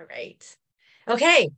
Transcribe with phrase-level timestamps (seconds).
[0.00, 0.56] All right.
[1.08, 1.50] Okay.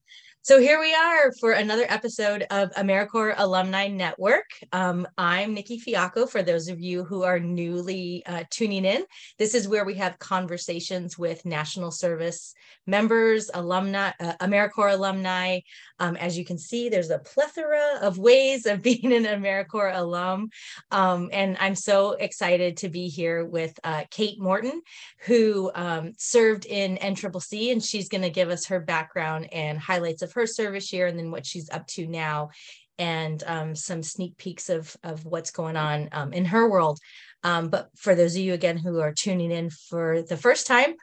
[0.44, 4.50] So here we are for another episode of AmeriCorps Alumni Network.
[4.72, 6.26] Um, I'm Nikki Fiacco.
[6.26, 9.04] For those of you who are newly uh, tuning in,
[9.38, 12.54] this is where we have conversations with national service
[12.88, 15.60] members, alumni, uh, AmeriCorps alumni.
[16.00, 20.50] Um, as you can see, there's a plethora of ways of being an AmeriCorps alum.
[20.90, 24.82] Um, and I'm so excited to be here with uh, Kate Morton,
[25.20, 30.22] who um, served in NCCC, and she's going to give us her background and highlights
[30.22, 32.50] of her service year and then what she's up to now
[32.98, 36.98] and um, some sneak peeks of, of what's going on um, in her world.
[37.42, 40.94] Um, but for those of you again who are tuning in for the first time,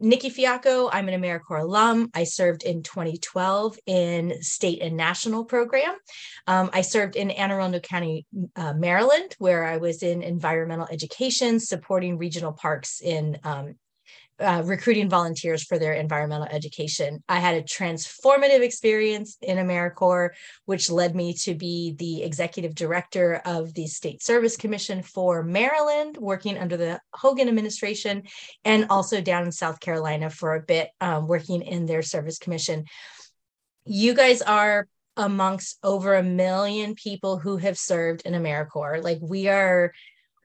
[0.00, 2.10] Nikki Fiacco, I'm an AmeriCorps alum.
[2.14, 5.94] I served in 2012 in state and national program.
[6.48, 8.26] Um, I served in Anne Arundel County,
[8.56, 13.76] uh, Maryland, where I was in environmental education, supporting regional parks in um,
[14.40, 17.22] uh, recruiting volunteers for their environmental education.
[17.28, 20.30] I had a transformative experience in AmeriCorps,
[20.64, 26.16] which led me to be the executive director of the State Service Commission for Maryland,
[26.16, 28.24] working under the Hogan administration,
[28.64, 32.84] and also down in South Carolina for a bit, um, working in their service commission.
[33.84, 39.04] You guys are amongst over a million people who have served in AmeriCorps.
[39.04, 39.92] Like we are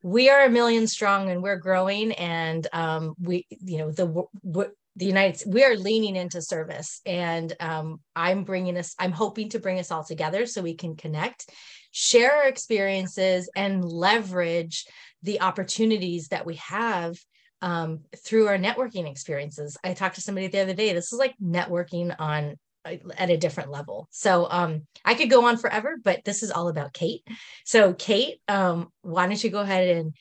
[0.01, 4.27] we are a million strong and we're growing and um, we you know the
[4.95, 9.59] the united we are leaning into service and um, i'm bringing us i'm hoping to
[9.59, 11.49] bring us all together so we can connect
[11.91, 14.85] share our experiences and leverage
[15.23, 17.17] the opportunities that we have
[17.61, 19.77] um, through our networking experiences.
[19.83, 22.57] I talked to somebody the other day this is like networking on
[23.17, 24.07] at a different level.
[24.11, 27.21] So um, I could go on forever, but this is all about Kate.
[27.65, 30.13] So Kate, um, why don't you go ahead and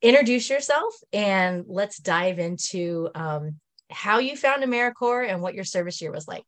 [0.00, 3.56] introduce yourself and let's dive into um,
[3.90, 6.44] how you found AmeriCorps and what your service year was like.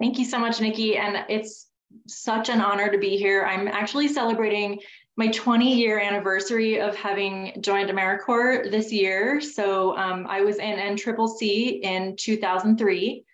[0.00, 0.96] Thank you so much, Nikki.
[0.96, 1.66] And it's
[2.06, 3.44] such an honor to be here.
[3.44, 4.80] I'm actually celebrating
[5.16, 9.40] my 20 year anniversary of having joined AmeriCorps this year.
[9.40, 13.24] So um, I was in NCCC in 2003.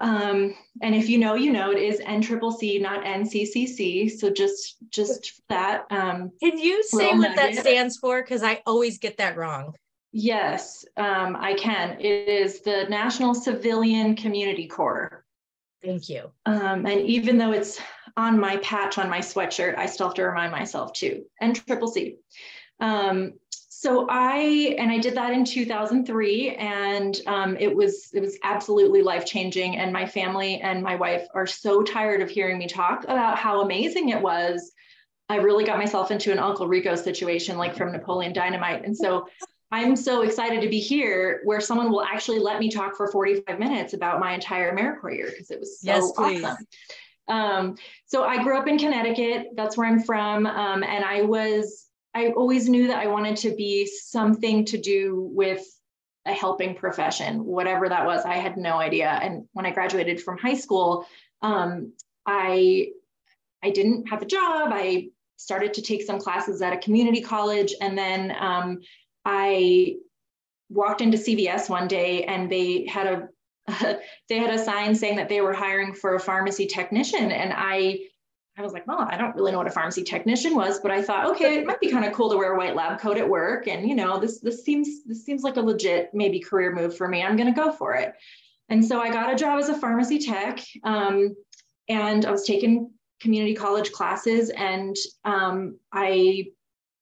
[0.00, 4.10] Um, and if you know, you know, it is NCCC, not NCCC.
[4.10, 5.86] So just just that.
[5.90, 8.22] Um, Can you say what that stands for?
[8.22, 9.74] Because I always get that wrong.
[10.12, 11.98] Yes, um, I can.
[12.00, 15.24] It is the National Civilian Community Corps.
[15.82, 16.30] Thank you.
[16.46, 17.80] Um, and even though it's
[18.16, 21.24] on my patch on my sweatshirt, I still have to remind myself too.
[21.42, 22.16] NCCC.
[22.80, 23.34] Um,
[23.84, 29.02] so I and I did that in 2003, and um, it was it was absolutely
[29.02, 29.76] life changing.
[29.76, 33.60] And my family and my wife are so tired of hearing me talk about how
[33.60, 34.72] amazing it was.
[35.28, 39.28] I really got myself into an Uncle Rico situation, like from Napoleon Dynamite, and so.
[39.72, 43.58] I'm so excited to be here where someone will actually let me talk for 45
[43.58, 46.66] minutes about my entire AmeriCorps year because it was so yes, awesome.
[47.26, 49.48] Um, so I grew up in Connecticut.
[49.56, 50.46] That's where I'm from.
[50.46, 55.28] Um, and I was I always knew that I wanted to be something to do
[55.32, 55.64] with
[56.26, 58.24] a helping profession, whatever that was.
[58.24, 59.08] I had no idea.
[59.08, 61.06] And when I graduated from high school,
[61.42, 61.92] um,
[62.24, 62.88] I
[63.62, 64.70] I didn't have a job.
[64.72, 68.80] I started to take some classes at a community college, and then um,
[69.24, 69.96] I
[70.68, 73.28] walked into CVS one day, and they had a
[74.28, 78.00] they had a sign saying that they were hiring for a pharmacy technician, and I
[78.56, 81.02] I was like, well, I don't really know what a pharmacy technician was, but I
[81.02, 83.28] thought, okay, it might be kind of cool to wear a white lab coat at
[83.28, 83.66] work.
[83.66, 87.08] And you know, this this seems this seems like a legit maybe career move for
[87.08, 87.22] me.
[87.22, 88.14] I'm going to go for it.
[88.68, 91.36] And so I got a job as a pharmacy tech, um,
[91.88, 96.46] and I was taking community college classes, and um, I,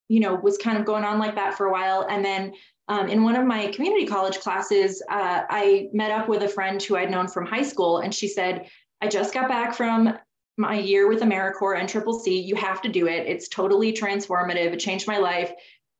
[0.08, 2.06] you know, was kind of going on like that for a while.
[2.08, 2.52] And then
[2.88, 6.82] um, in one of my community college classes, uh, I met up with a friend
[6.82, 8.68] who I'd known from high school, and she said,
[9.00, 10.18] I just got back from
[10.56, 12.40] my year with AmeriCorps and Triple C.
[12.40, 13.26] You have to do it.
[13.26, 14.72] It's totally transformative.
[14.72, 15.52] It changed my life.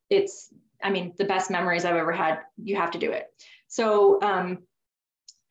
[0.09, 0.53] It's,
[0.83, 2.39] I mean, the best memories I've ever had.
[2.61, 3.27] You have to do it.
[3.67, 4.59] So um,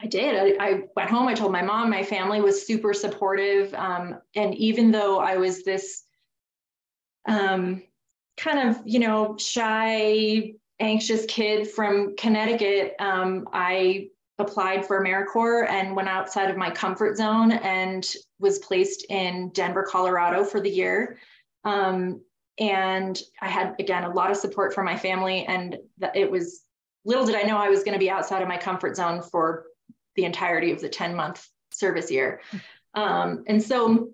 [0.01, 0.59] I did.
[0.61, 1.29] I, I, went home.
[1.29, 1.91] I told my mom.
[1.91, 3.75] My family was super supportive.
[3.75, 6.05] Um, and even though I was this
[7.29, 7.83] um,
[8.37, 15.95] kind of, you know, shy, anxious kid from Connecticut, um, I applied for AmeriCorps and
[15.95, 18.07] went outside of my comfort zone and
[18.39, 21.19] was placed in Denver, Colorado for the year.
[21.65, 22.23] Um,
[22.59, 25.45] and I had, again, a lot of support from my family.
[25.47, 25.79] And
[26.15, 26.63] it was
[27.05, 29.65] little did I know I was going to be outside of my comfort zone for
[30.17, 32.41] the entirety of the 10 month service year.
[32.95, 34.11] Um, and so,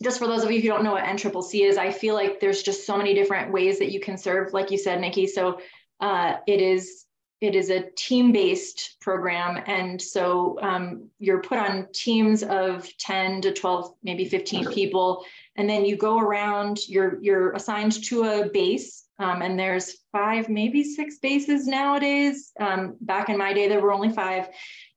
[0.00, 2.62] just for those of you who don't know what NCCC is, I feel like there's
[2.62, 5.26] just so many different ways that you can serve, like you said, Nikki.
[5.26, 5.60] So,
[6.00, 7.04] uh, it is
[7.40, 9.62] it is a team-based program.
[9.66, 15.24] And so um, you're put on teams of 10 to 12 maybe 15 people.
[15.56, 20.48] And then you go around you're you're assigned to a base um, and there's five
[20.48, 22.52] maybe six bases nowadays.
[22.58, 24.48] Um, back in my day there were only five.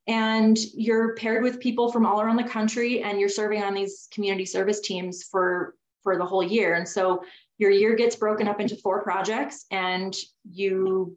[0.07, 4.07] And you're paired with people from all around the country and you're serving on these
[4.11, 6.73] community service teams for for the whole year.
[6.73, 7.21] And so
[7.59, 10.15] your year gets broken up into four projects and
[10.49, 11.15] you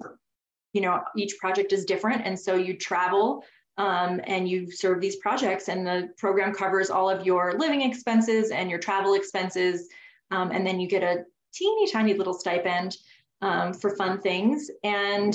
[0.74, 2.26] you know each project is different.
[2.26, 3.44] And so you travel
[3.78, 8.50] um, and you serve these projects and the program covers all of your living expenses
[8.50, 9.88] and your travel expenses.
[10.30, 11.24] Um, and then you get a
[11.54, 12.96] teeny tiny little stipend
[13.40, 14.70] um, for fun things.
[14.82, 15.34] And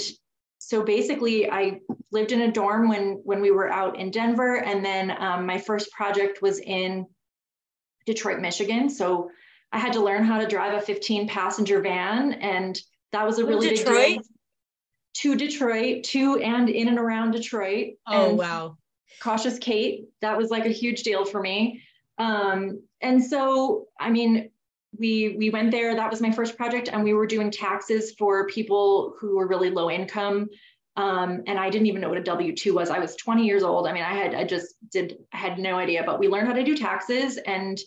[0.61, 1.79] so basically i
[2.11, 4.57] lived in a dorm when when we were out in denver.
[4.57, 7.07] And then um, my first project was in
[8.05, 8.89] detroit michigan.
[8.89, 9.31] So
[9.71, 12.77] i had to learn how to drive a 15 passenger van and
[13.11, 13.95] that was a really Detroit?
[13.95, 14.38] big deal
[15.21, 17.93] to Detroit, to and in and around Detroit.
[18.07, 18.77] Oh, wow.
[19.21, 21.83] Cautious Kate, that was like a huge deal for me.
[22.17, 24.49] Um, and so, I mean,
[24.97, 25.95] we we went there.
[25.95, 29.69] That was my first project, and we were doing taxes for people who were really
[29.69, 30.49] low income.
[30.95, 32.89] Um, and I didn't even know what a W two was.
[32.89, 33.87] I was 20 years old.
[33.87, 36.03] I mean, I had I just did had no idea.
[36.05, 37.77] But we learned how to do taxes, and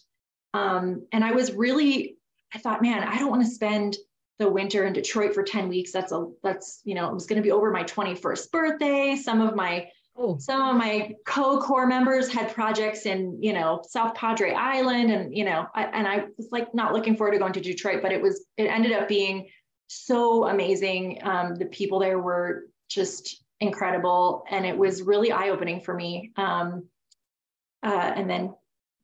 [0.54, 2.16] um, and I was really
[2.54, 3.96] I thought, man, I don't want to spend
[4.42, 5.92] the winter in Detroit for 10 weeks.
[5.92, 9.16] That's a that's you know it was going to be over my 21st birthday.
[9.16, 10.36] Some of my Oh.
[10.38, 15.44] some of my co-Corps members had projects in you know South Padre Island, and you
[15.44, 18.20] know I, and I was like not looking forward to going to Detroit, but it
[18.20, 19.48] was it ended up being
[19.86, 21.18] so amazing.
[21.22, 26.32] Um, the people there were just incredible, and it was really eye opening for me.
[26.36, 26.88] Um,
[27.82, 28.54] uh, and then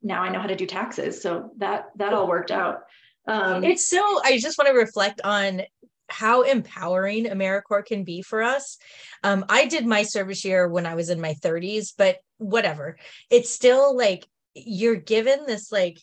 [0.03, 2.83] now I know how to do taxes, so that that all worked out.
[3.29, 5.63] Um, it's so i just want to reflect on
[6.09, 8.79] how empowering AmeriCorps can be for us.
[9.23, 12.97] Um, I did my service year when I was in my 30s, but whatever.
[13.31, 15.99] It's still like you're given this like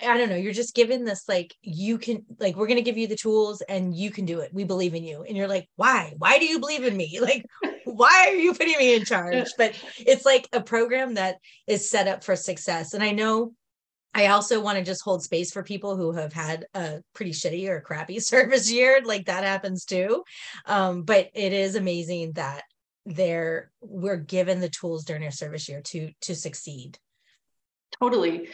[0.00, 2.98] I don't know, you're just given this like you can like we're going to give
[2.98, 4.54] you the tools and you can do it.
[4.54, 5.24] We believe in you.
[5.24, 6.14] And you're like, "Why?
[6.18, 7.18] Why do you believe in me?
[7.20, 7.44] Like
[7.84, 12.06] why are you putting me in charge?" But it's like a program that is set
[12.06, 12.94] up for success.
[12.94, 13.54] And I know
[14.14, 17.68] I also want to just hold space for people who have had a pretty shitty
[17.68, 19.00] or crappy service year.
[19.04, 20.24] Like that happens too.
[20.64, 22.62] Um, but it is amazing that
[23.04, 26.98] they're we're given the tools during our service year to to succeed.
[28.00, 28.48] Totally.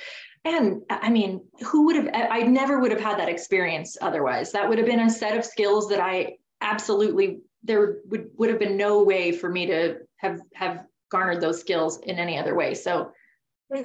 [0.45, 4.51] And I mean, who would have, I never would have had that experience otherwise.
[4.53, 8.59] That would have been a set of skills that I absolutely, there would, would have
[8.59, 12.75] been no way for me to have, have garnered those skills in any other way.
[12.75, 13.13] So,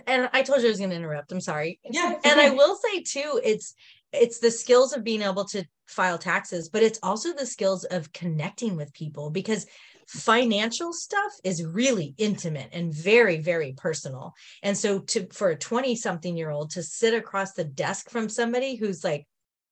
[0.07, 1.31] and, I told you I was going to interrupt.
[1.31, 1.79] I'm sorry.
[1.89, 2.15] Yeah.
[2.23, 3.73] And I will say too, it's,
[4.13, 8.11] it's the skills of being able to file taxes, but it's also the skills of
[8.13, 9.65] connecting with people because
[10.07, 15.97] financial stuff is really intimate and very very personal and so to for a 20
[15.97, 19.27] something year old to sit across the desk from somebody who's like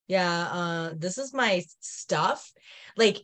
[0.09, 2.51] yeah uh this is my stuff
[2.97, 3.21] like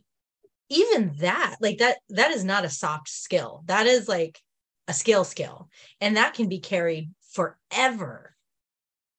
[0.70, 4.40] even that like that that is not a soft skill that is like
[4.88, 5.68] a skill skill
[6.00, 8.32] and that can be carried forever.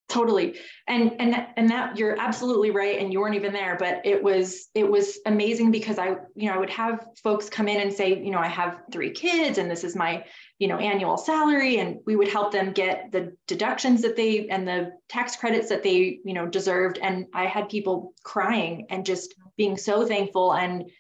[0.10, 0.60] Totally.
[0.88, 4.68] And and and that you're absolutely right and you weren't even there but it was
[4.76, 8.22] it was amazing because i you know i would have folks come in and say
[8.22, 10.24] you know i have three kids and this is my
[10.60, 14.68] you know annual salary and we would help them get the deductions that they and
[14.68, 19.34] the tax credits that they you know deserved and i had people crying and just
[19.58, 20.92] being so thankful and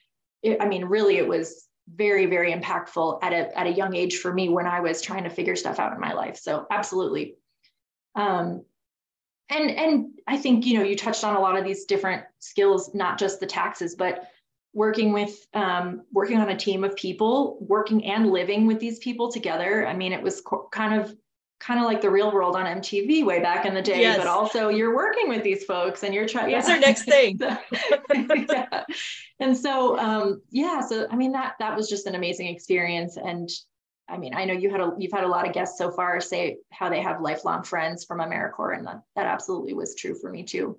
[0.42, 4.18] it, i mean really it was very very impactful at a at a young age
[4.18, 6.38] for me when i was trying to figure stuff out in my life.
[6.38, 7.36] So absolutely.
[8.16, 8.64] Um,
[9.50, 12.94] and and i think you know you touched on a lot of these different skills
[12.94, 14.30] not just the taxes but
[14.74, 19.32] working with um, working on a team of people working and living with these people
[19.32, 19.88] together.
[19.88, 21.16] I mean it was co- kind of
[21.60, 24.18] kind of like the real world on mtv way back in the day Yes.
[24.18, 27.40] but also you're working with these folks and you're trying That's our next thing.
[28.14, 28.84] yeah.
[29.40, 33.50] and so um, yeah so i mean that that was just an amazing experience and
[34.10, 36.20] I mean, I know you had a you've had a lot of guests so far
[36.20, 40.30] say how they have lifelong friends from AmeriCorps, and that, that absolutely was true for
[40.30, 40.78] me too.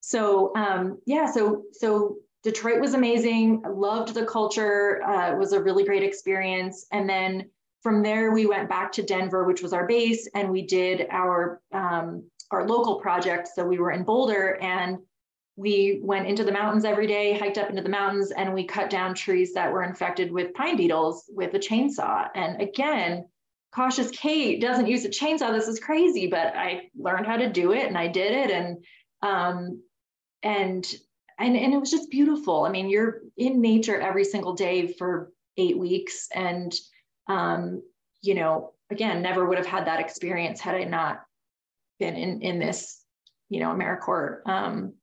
[0.00, 3.62] So um, yeah, so so Detroit was amazing.
[3.64, 5.02] I loved the culture.
[5.02, 6.86] Uh, it was a really great experience.
[6.92, 7.50] And then
[7.82, 11.60] from there, we went back to Denver, which was our base, and we did our
[11.72, 13.48] um, our local project.
[13.54, 14.98] So we were in Boulder, and
[15.56, 18.90] we went into the mountains every day, hiked up into the mountains, and we cut
[18.90, 22.28] down trees that were infected with pine beetles with a chainsaw.
[22.34, 23.28] And again,
[23.74, 25.52] cautious Kate doesn't use a chainsaw.
[25.52, 28.84] This is crazy, but I learned how to do it, and I did it, and
[29.22, 29.82] um,
[30.42, 30.86] and
[31.38, 32.64] and, and it was just beautiful.
[32.64, 36.28] I mean, you're in nature every single day for eight weeks.
[36.34, 36.74] And,
[37.28, 37.82] um,
[38.22, 41.22] you know, again, never would have had that experience had I not
[41.98, 43.04] been in, in this,
[43.48, 44.94] you know, AmeriCorps um,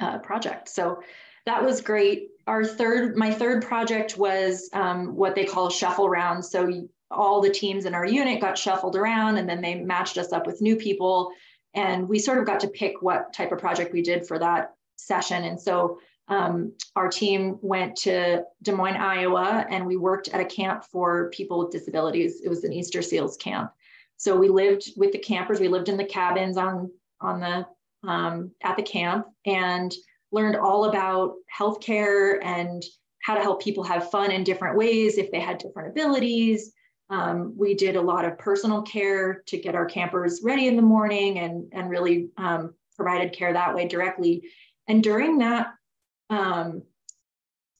[0.00, 0.68] uh, project.
[0.68, 1.02] So
[1.46, 2.28] that was great.
[2.46, 6.50] Our third, my third project was um, what they call shuffle rounds.
[6.50, 10.32] So all the teams in our unit got shuffled around and then they matched us
[10.32, 11.30] up with new people.
[11.74, 14.74] And we sort of got to pick what type of project we did for that
[14.96, 15.44] session.
[15.44, 20.44] And so um, our team went to Des Moines, Iowa, and we worked at a
[20.44, 22.42] camp for people with disabilities.
[22.44, 23.72] It was an Easter Seals camp.
[24.16, 25.60] So we lived with the campers.
[25.60, 27.66] We lived in the cabins on on the
[28.08, 29.92] um, at the camp and
[30.30, 32.82] learned all about healthcare and
[33.22, 36.72] how to help people have fun in different ways if they had different abilities.
[37.10, 40.82] Um, we did a lot of personal care to get our campers ready in the
[40.82, 44.42] morning and, and really um, provided care that way directly.
[44.88, 45.68] And during that
[46.30, 46.82] um,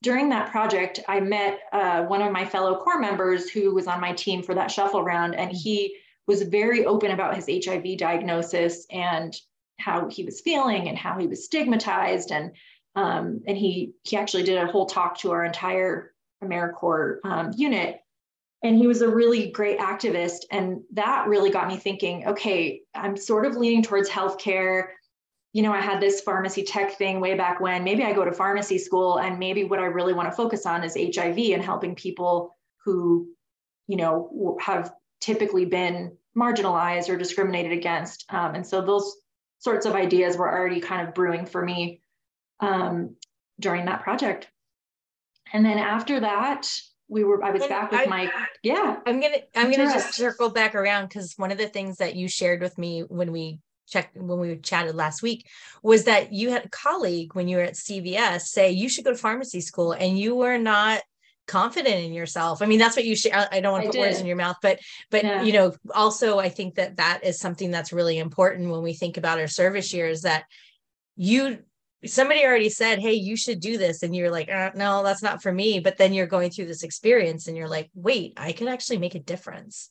[0.03, 4.01] during that project, I met uh, one of my fellow Corps members who was on
[4.01, 8.87] my team for that shuffle round, and he was very open about his HIV diagnosis
[8.91, 9.35] and
[9.81, 12.31] how he was feeling and how he was stigmatized.
[12.31, 12.53] And
[12.95, 16.13] um, and he he actually did a whole talk to our entire
[16.43, 18.01] AmeriCorps um, unit.
[18.63, 20.41] And he was a really great activist.
[20.51, 24.89] And that really got me thinking okay, I'm sort of leaning towards healthcare
[25.53, 27.83] you know, I had this pharmacy tech thing way back when.
[27.85, 30.85] Maybe I go to pharmacy school and maybe what I really want to focus on
[30.85, 33.29] is HIV and helping people who,
[33.87, 38.25] you know, have typically been marginalized or discriminated against.
[38.33, 39.17] Um, and so those
[39.59, 42.01] sorts of ideas were already kind of brewing for me
[42.61, 43.17] um,
[43.59, 44.49] during that project.
[45.53, 46.71] And then after that,
[47.09, 48.31] we were I was back with I, my
[48.63, 48.97] yeah.
[49.07, 52.29] I'm gonna I'm gonna just circle back around because one of the things that you
[52.29, 55.47] shared with me when we checked when we chatted last week
[55.83, 59.13] was that you had a colleague when you were at CVS say you should go
[59.13, 61.03] to pharmacy school and you were not
[61.49, 62.63] confident in yourself.
[62.63, 63.49] I mean, that's what you share.
[63.51, 64.79] I don't want to put words in your mouth, but,
[65.11, 65.43] but, yeah.
[65.43, 69.17] you know, also I think that that is something that's really important when we think
[69.17, 70.45] about our service years that
[71.17, 71.59] you,
[72.05, 74.05] somebody already said, Hey, you should do this.
[74.05, 75.81] And you're like, uh, no, that's not for me.
[75.81, 79.17] But then you're going through this experience and you're like, wait, I can actually make
[79.17, 79.89] a difference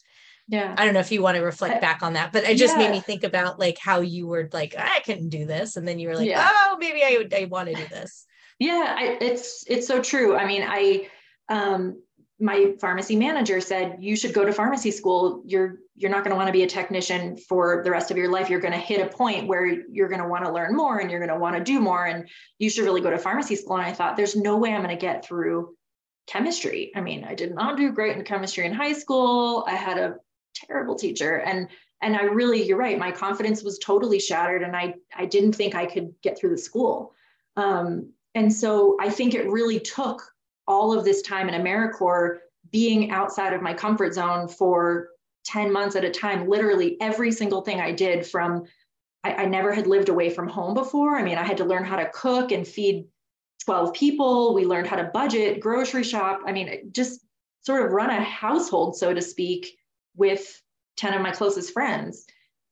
[0.47, 0.73] yeah.
[0.77, 2.83] I don't know if you want to reflect back on that but it just yeah.
[2.83, 5.99] made me think about like how you were like i couldn't do this and then
[5.99, 6.49] you were like yeah.
[6.49, 8.25] oh maybe i i want to do this.
[8.59, 10.35] Yeah I, it's it's so true.
[10.35, 11.07] I mean i
[11.49, 12.01] um
[12.39, 15.41] my pharmacy manager said you should go to pharmacy school.
[15.45, 18.29] You're you're not going to want to be a technician for the rest of your
[18.29, 18.49] life.
[18.49, 21.09] You're going to hit a point where you're going to want to learn more and
[21.09, 23.77] you're going to want to do more and you should really go to pharmacy school.
[23.77, 25.75] And i thought there's no way i'm going to get through
[26.27, 26.91] chemistry.
[26.95, 29.65] I mean i did not do great in chemistry in high school.
[29.67, 30.15] I had a
[30.65, 31.37] terrible teacher.
[31.37, 31.67] And
[32.01, 35.75] and i really you're right my confidence was totally shattered and i i didn't think
[35.75, 37.13] i could get through the school.
[37.55, 40.21] Um, and so i think it really took
[40.67, 42.39] all of this time in americorps
[42.71, 45.09] being outside of my comfort zone for
[45.45, 48.65] 10 months at a time literally every single thing i did from
[49.23, 51.15] I, I never had lived away from home before.
[51.15, 53.05] I mean i had to learn how to cook and feed
[53.65, 54.53] 12 people.
[54.53, 56.41] We learned how to budget grocery shop.
[56.45, 57.21] I mean just
[57.61, 59.77] sort of run a household so to speak
[60.17, 60.61] with
[60.97, 62.25] 10 of my closest friends.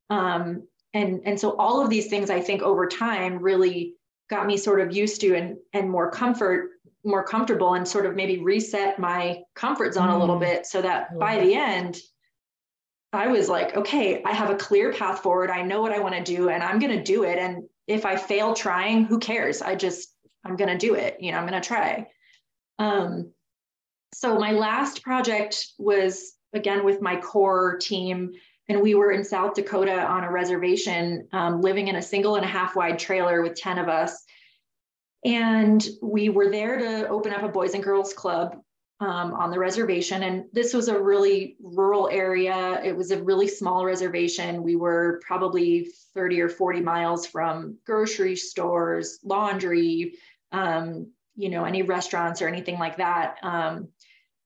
[0.09, 3.95] Um, and, and so all of these things I think over time really
[4.29, 6.71] got me sort of used to and, and more comfort,
[7.03, 10.15] more comfortable and sort of maybe reset my comfort zone mm.
[10.15, 10.41] a little mm.
[10.41, 11.97] bit so that by the end,
[13.13, 15.49] I was like, okay, I have a clear path forward.
[15.49, 17.37] I know what I want to do and I'm going to do it.
[17.37, 19.61] And if I fail trying, who cares?
[19.61, 20.09] I just,
[20.43, 21.17] I'm going to do it.
[21.19, 22.07] You know, I'm going to try.
[22.79, 23.31] Um,
[24.13, 28.33] so my last project was again with my core team
[28.67, 32.43] and we were in South Dakota on a reservation, um, living in a single and
[32.43, 34.23] a half wide trailer with 10 of us.
[35.23, 38.57] And we were there to open up a Boys and Girls Club
[38.99, 40.23] um, on the reservation.
[40.23, 42.81] And this was a really rural area.
[42.83, 44.63] It was a really small reservation.
[44.63, 50.13] We were probably 30 or 40 miles from grocery stores, laundry,
[50.51, 53.37] um, you know, any restaurants or anything like that.
[53.43, 53.89] Um,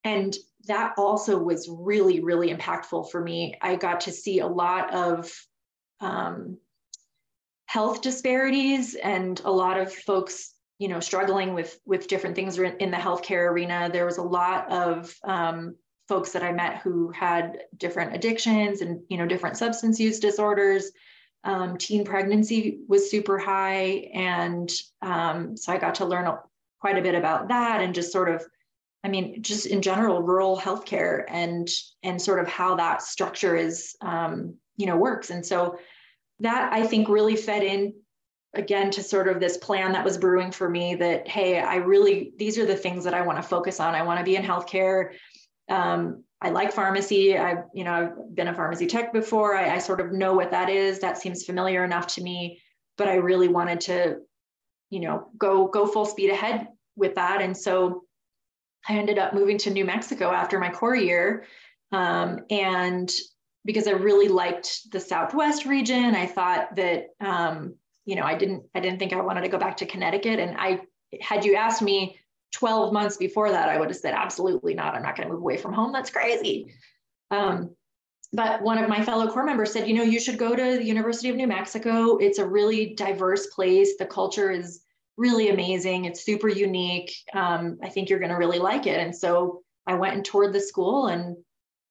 [0.03, 0.35] and
[0.69, 3.55] that also was really, really impactful for me.
[3.59, 5.31] I got to see a lot of
[5.99, 6.57] um,
[7.65, 12.91] health disparities and a lot of folks, you know, struggling with with different things in
[12.91, 13.89] the healthcare arena.
[13.91, 15.75] There was a lot of um,
[16.07, 20.91] folks that I met who had different addictions and you know different substance use disorders.
[21.43, 24.69] Um, teen pregnancy was super high, and
[25.01, 26.29] um, so I got to learn
[26.79, 28.45] quite a bit about that and just sort of
[29.03, 31.67] I mean, just in general, rural healthcare and
[32.03, 35.29] and sort of how that structure is, um, you know, works.
[35.29, 35.77] And so
[36.39, 37.93] that I think really fed in
[38.55, 42.33] again to sort of this plan that was brewing for me that hey i really
[42.39, 43.93] these are the things that i want to focus on.
[43.93, 45.11] I want to be in healthcare.
[45.69, 47.37] Um, i like pharmacy.
[47.37, 49.55] I've you know i've been a pharmacy tech before.
[49.55, 50.99] I, I sort of know what that is.
[50.99, 52.61] That seems familiar enough to me
[52.97, 54.17] but i really wanted to
[54.89, 56.67] you know go go full speed ahead
[56.99, 57.41] with that.
[57.41, 58.03] And so
[58.87, 61.45] i ended up moving to new mexico after my Corps year
[61.91, 63.11] um, and
[63.65, 67.75] because i really liked the southwest region i thought that um,
[68.09, 70.39] you know, I didn't, I didn't think I wanted to go back to Connecticut.
[70.39, 70.81] And I,
[71.21, 72.17] had you asked me
[72.53, 74.95] 12 months before that, I would have said, absolutely not.
[74.95, 75.93] I'm not going to move away from home.
[75.93, 76.73] That's crazy.
[77.29, 77.75] Um,
[78.33, 80.83] but one of my fellow Corps members said, you know, you should go to the
[80.83, 82.17] University of New Mexico.
[82.17, 83.95] It's a really diverse place.
[83.97, 84.81] The culture is
[85.19, 86.05] really amazing.
[86.05, 87.13] It's super unique.
[87.33, 88.97] Um, I think you're going to really like it.
[88.97, 91.35] And so I went and toured the school, and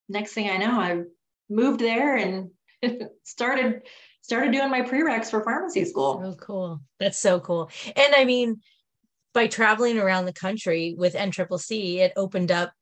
[0.08, 1.02] next thing I know, I
[1.50, 2.50] moved there and
[3.23, 3.82] started
[4.23, 6.23] started doing my prereqs for pharmacy school.
[6.25, 6.80] Oh, cool.
[6.99, 7.70] That's so cool.
[7.97, 8.61] And I mean,
[9.35, 12.73] by traveling around the country with NCCC, it opened up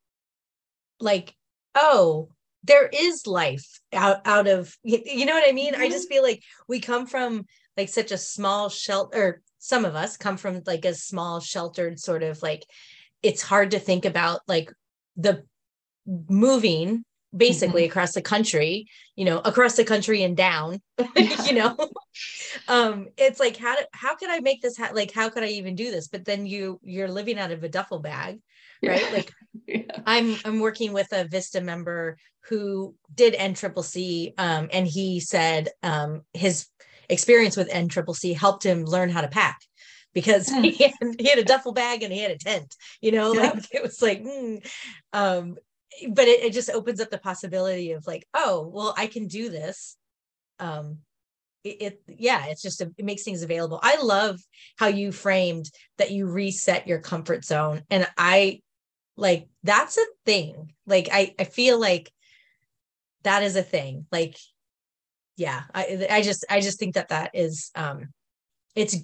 [0.99, 1.33] like,
[1.75, 2.29] oh,
[2.63, 5.73] there is life out out of you know what I mean?
[5.73, 5.83] Mm-hmm.
[5.83, 10.15] I just feel like we come from like such a small shelter some of us
[10.15, 12.65] come from like a small sheltered sort of like
[13.21, 14.71] it's hard to think about like
[15.17, 15.43] the
[16.05, 17.03] moving
[17.35, 17.91] basically mm-hmm.
[17.91, 20.79] across the country you know across the country and down
[21.17, 21.43] yeah.
[21.43, 21.75] you know
[22.69, 25.47] um it's like how do, how could i make this ha- like how could i
[25.47, 28.39] even do this but then you you're living out of a duffel bag
[28.81, 29.11] right yeah.
[29.11, 29.33] like
[29.67, 29.81] yeah.
[30.05, 36.21] i'm i'm working with a vista member who did nccc um and he said um
[36.33, 36.67] his
[37.09, 39.59] experience with nccc helped him learn how to pack
[40.13, 43.31] because he had, he had, a duffel bag and he had a tent you know
[43.31, 44.65] like it was like mm.
[45.13, 45.55] um
[46.09, 49.49] but it, it just opens up the possibility of like oh well i can do
[49.49, 49.95] this.
[50.59, 50.99] Um
[51.63, 53.79] it, it, yeah it's just a, it makes things available.
[53.83, 54.39] I love
[54.77, 57.83] how you framed that you reset your comfort zone.
[57.89, 58.61] And i
[59.15, 60.73] like that's a thing.
[60.85, 62.11] Like i i feel like
[63.23, 64.05] that is a thing.
[64.11, 64.37] Like
[65.37, 68.07] yeah i i just i just think that that is um
[68.75, 68.97] it's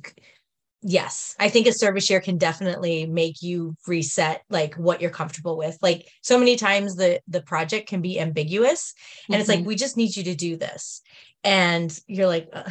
[0.82, 5.58] yes i think a service year can definitely make you reset like what you're comfortable
[5.58, 5.78] with.
[5.82, 8.94] Like so many times the the project can be ambiguous
[9.28, 9.40] and mm-hmm.
[9.40, 9.68] it's like mm-hmm.
[9.68, 11.02] we just need you to do this.
[11.44, 12.70] And you're like uh,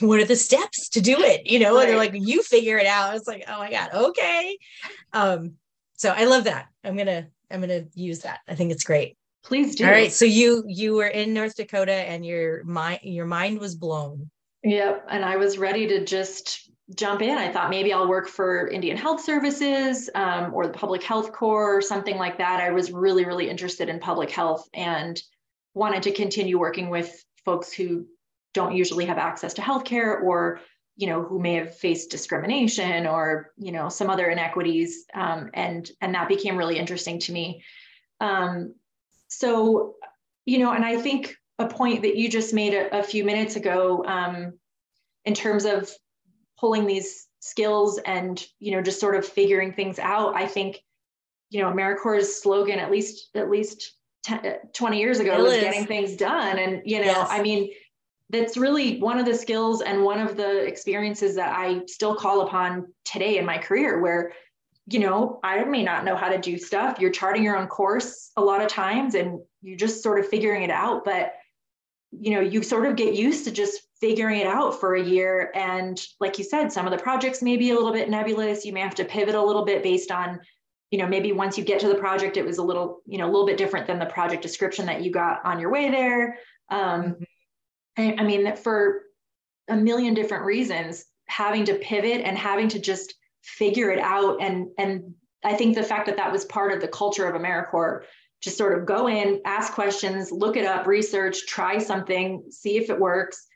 [0.00, 1.46] what are the steps to do it?
[1.46, 1.82] You know right.
[1.82, 3.14] and they're like you figure it out.
[3.16, 4.58] It's like oh my god okay.
[5.12, 5.54] Um
[5.94, 6.66] so i love that.
[6.84, 8.40] I'm gonna i'm gonna use that.
[8.48, 11.92] I think it's great please do all right so you you were in north dakota
[11.92, 14.30] and your mind your mind was blown
[14.66, 15.06] Yep.
[15.10, 17.38] And I was ready to just jump in.
[17.38, 21.76] I thought maybe I'll work for Indian Health Services um, or the Public Health Corps
[21.76, 22.60] or something like that.
[22.60, 25.22] I was really, really interested in public health and
[25.74, 28.06] wanted to continue working with folks who
[28.54, 30.60] don't usually have access to healthcare or
[30.96, 35.90] you know who may have faced discrimination or you know some other inequities um, and
[36.00, 37.62] and that became really interesting to me
[38.20, 38.74] um,
[39.38, 39.94] so
[40.46, 43.56] you know and i think a point that you just made a, a few minutes
[43.56, 44.52] ago um,
[45.24, 45.90] in terms of
[46.58, 50.78] pulling these skills and you know just sort of figuring things out i think
[51.50, 53.92] you know americorps slogan at least at least
[54.24, 55.60] 10, uh, 20 years ago it was is.
[55.60, 57.28] getting things done and you know yes.
[57.30, 57.70] i mean
[58.30, 62.40] that's really one of the skills and one of the experiences that i still call
[62.40, 64.32] upon today in my career where
[64.88, 66.98] you know i may not know how to do stuff.
[67.00, 70.62] You're charting your own course a lot of times and you're just sort of figuring
[70.62, 71.32] it out but
[72.12, 75.50] you know you sort of get used to just figuring it out for a year.
[75.54, 78.64] And like you said some of the projects may be a little bit nebulous.
[78.64, 80.40] You may have to pivot a little bit based on
[80.90, 83.26] you know maybe once you get to the project it was a little you know
[83.26, 86.38] a little bit different than the project description that you got on your way there.
[86.70, 87.16] Um,
[87.96, 89.02] I, I mean for
[89.68, 93.14] a million different reasons having to pivot and having to just
[93.46, 96.88] figure it out and and i think the fact that that was part of the
[96.88, 98.02] culture of americorps
[98.42, 102.90] just sort of go in, ask questions, look it up, research, try something, see if
[102.90, 103.46] it works.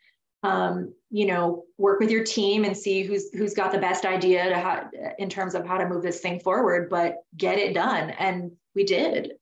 [0.42, 4.48] Um, you know, work with your team and see who's who's got the best idea
[4.48, 8.10] to how, in terms of how to move this thing forward, but get it done.
[8.10, 9.32] And we did.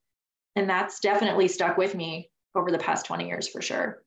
[0.56, 4.02] And that's definitely stuck with me over the past 20 years for sure.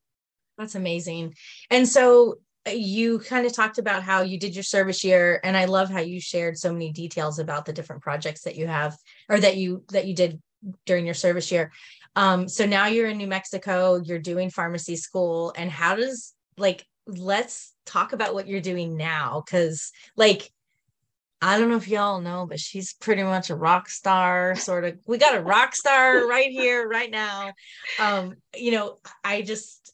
[0.58, 1.34] That's amazing.
[1.70, 5.66] And so you kind of talked about how you did your service year and i
[5.66, 8.96] love how you shared so many details about the different projects that you have
[9.30, 10.40] or that you that you did
[10.86, 11.72] during your service year.
[12.16, 16.86] Um, so now you're in New Mexico, you're doing pharmacy school, and how does like
[17.08, 20.52] let's talk about what you're doing now because like
[21.42, 25.00] I don't know if y'all know, but she's pretty much a rock star, sort of.
[25.08, 27.54] We got a rock star right here, right now.
[28.00, 29.92] Um, you know, I just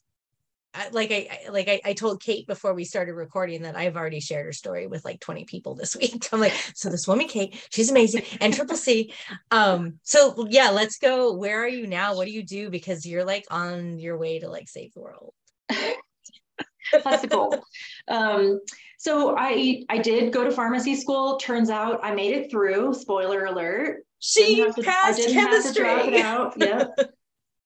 [0.92, 4.46] like I like I, I, told Kate before we started recording that I've already shared
[4.46, 6.28] her story with like 20 people this week.
[6.32, 9.12] I'm like, so this woman Kate, she's amazing, and Triple C.
[9.50, 11.32] Um, so yeah, let's go.
[11.34, 12.16] Where are you now?
[12.16, 12.70] What do you do?
[12.70, 15.32] Because you're like on your way to like save the world.
[15.68, 17.62] That's the goal.
[18.06, 18.60] Um,
[18.98, 21.36] so I I did go to pharmacy school.
[21.38, 22.94] Turns out I made it through.
[22.94, 24.04] Spoiler alert.
[24.20, 26.18] She to, passed chemistry.
[26.18, 26.54] Yep.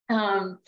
[0.09, 0.59] um,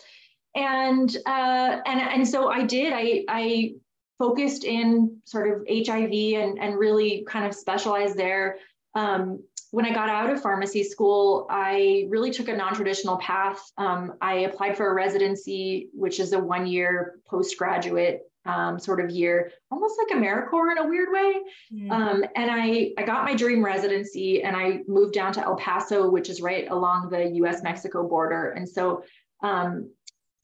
[0.56, 2.92] and uh, and and so I did.
[2.92, 3.74] I I
[4.18, 8.56] focused in sort of HIV and and really kind of specialized there.
[8.94, 9.42] Um,
[9.72, 13.60] when I got out of pharmacy school, I really took a non-traditional path.
[13.76, 19.50] Um, I applied for a residency, which is a one-year postgraduate um, sort of year,
[19.70, 21.34] almost like AmeriCorps in a weird way.
[21.74, 21.90] Mm-hmm.
[21.90, 26.08] Um, and I, I got my dream residency and I moved down to El Paso,
[26.08, 28.52] which is right along the US Mexico border.
[28.52, 29.02] And so
[29.42, 29.90] um,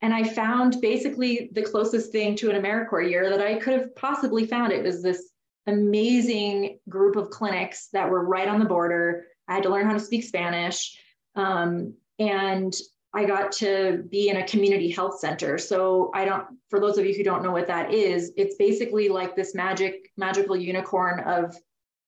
[0.03, 3.95] and I found basically the closest thing to an AmeriCorps year that I could have
[3.95, 4.73] possibly found.
[4.73, 5.31] It was this
[5.69, 9.27] amazing group of clinics that were right on the border.
[9.47, 10.99] I had to learn how to speak Spanish.
[11.37, 12.75] Um, and
[13.15, 15.57] I got to be in a community health center.
[15.57, 19.09] So I don't, for those of you who don't know what that is, it's basically
[19.09, 21.55] like this magic, magical unicorn of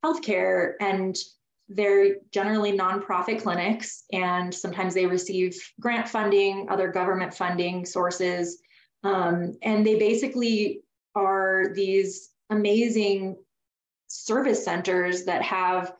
[0.05, 0.73] healthcare.
[0.81, 1.15] And
[1.68, 8.59] they're generally nonprofit clinics, and sometimes they receive grant funding, other government funding sources.
[9.03, 10.83] Um, and they basically
[11.14, 13.37] are these amazing
[14.09, 15.92] service centers that have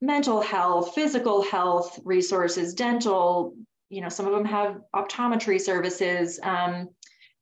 [0.00, 3.54] mental health, physical health resources, dental,
[3.88, 6.88] you know, some of them have optometry services, um,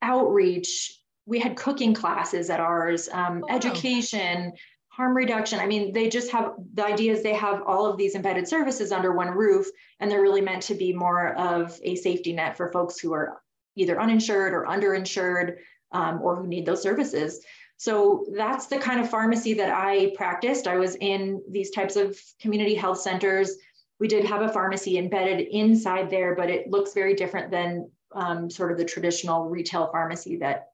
[0.03, 0.99] outreach.
[1.27, 4.53] We had cooking classes at ours, um, oh, education,
[5.01, 5.59] harm reduction.
[5.59, 8.93] I mean, they just have the idea is they have all of these embedded services
[8.93, 9.67] under one roof,
[9.99, 13.41] and they're really meant to be more of a safety net for folks who are
[13.77, 15.57] either uninsured or underinsured
[15.93, 17.43] um, or who need those services.
[17.79, 20.67] So that's the kind of pharmacy that I practiced.
[20.67, 23.57] I was in these types of community health centers.
[24.01, 28.51] We did have a pharmacy embedded inside there, but it looks very different than um,
[28.51, 30.67] sort of the traditional retail pharmacy that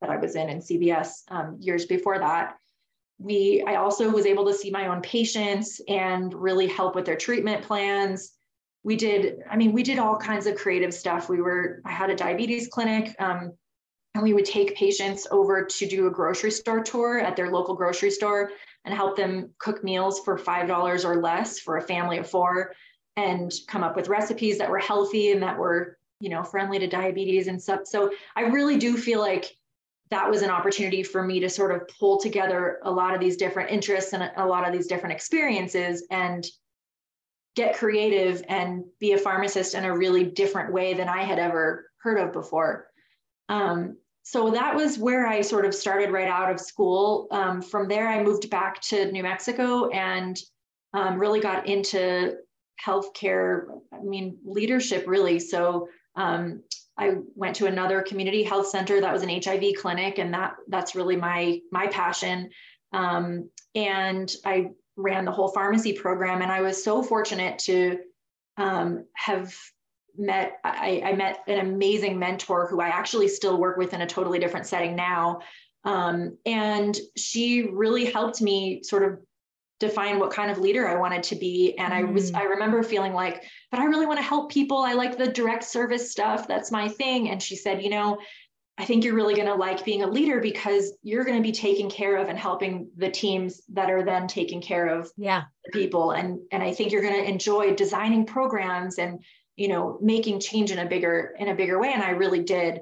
[0.00, 2.56] that I was in in CVS um, years before that
[3.18, 7.16] we i also was able to see my own patients and really help with their
[7.16, 8.32] treatment plans.
[8.82, 11.28] We did i mean we did all kinds of creative stuff.
[11.28, 13.52] We were i had a diabetes clinic um,
[14.14, 17.74] and we would take patients over to do a grocery store tour at their local
[17.74, 18.50] grocery store
[18.84, 22.74] and help them cook meals for $5 or less for a family of four
[23.16, 26.86] and come up with recipes that were healthy and that were you know friendly to
[26.86, 27.80] diabetes and stuff.
[27.84, 29.56] So i really do feel like
[30.10, 33.36] that was an opportunity for me to sort of pull together a lot of these
[33.36, 36.46] different interests and a lot of these different experiences and
[37.56, 41.90] get creative and be a pharmacist in a really different way than I had ever
[41.98, 42.88] heard of before.
[43.48, 47.28] Um, so that was where I sort of started right out of school.
[47.30, 50.36] Um, from there, I moved back to New Mexico and
[50.94, 52.36] um, really got into
[52.84, 55.38] healthcare, I mean, leadership really.
[55.38, 56.62] So um,
[56.96, 60.94] I went to another community health center that was an HIV clinic, and that that's
[60.94, 62.50] really my my passion.
[62.92, 67.98] Um, and I ran the whole pharmacy program, and I was so fortunate to
[68.56, 69.54] um, have
[70.16, 70.58] met.
[70.62, 74.38] I, I, met an amazing mentor who I actually still work with in a totally
[74.38, 75.40] different setting now,
[75.82, 79.18] um, and she really helped me sort of
[79.80, 81.76] define what kind of leader I wanted to be.
[81.78, 81.94] And.
[81.94, 82.36] I was, mm.
[82.36, 84.78] I remember feeling like, but I really want to help people.
[84.78, 86.48] I like the direct service stuff.
[86.48, 87.30] That's my thing.
[87.30, 88.18] And she said, you know,
[88.76, 91.52] I think you're really going to like being a leader because you're going to be
[91.52, 95.44] taking care of and helping the teams that are then taking care of yeah.
[95.64, 96.10] the people.
[96.10, 99.22] And, and I think you're going to enjoy designing programs and,
[99.54, 101.92] you know, making change in a bigger, in a bigger way.
[101.92, 102.80] And I really did.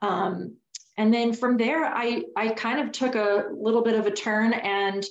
[0.00, 0.56] Um,
[0.96, 4.52] and then from there, I, I kind of took a little bit of a turn
[4.52, 5.04] and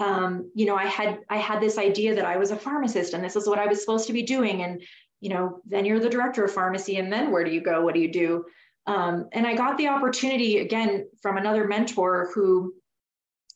[0.00, 3.22] um, you know, I had I had this idea that I was a pharmacist and
[3.22, 4.62] this is what I was supposed to be doing.
[4.62, 4.82] And
[5.20, 7.82] you know, then you're the director of pharmacy, and then where do you go?
[7.82, 8.44] What do you do?
[8.86, 12.74] Um, and I got the opportunity again from another mentor who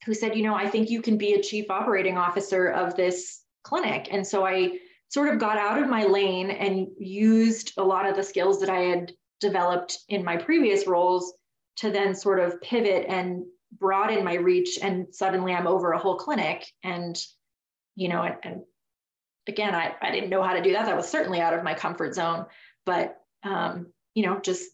[0.04, 3.42] who said, you know, I think you can be a chief operating officer of this
[3.62, 4.08] clinic.
[4.10, 4.78] And so I
[5.08, 8.68] sort of got out of my lane and used a lot of the skills that
[8.68, 11.32] I had developed in my previous roles
[11.76, 13.44] to then sort of pivot and
[13.78, 17.22] broaden my reach and suddenly i'm over a whole clinic and
[17.96, 18.62] you know and, and
[19.46, 21.74] again I, I didn't know how to do that that was certainly out of my
[21.74, 22.46] comfort zone
[22.86, 24.64] but um, you know just